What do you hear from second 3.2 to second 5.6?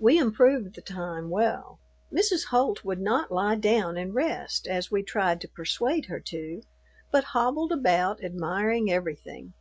lie down and rest, as we tried to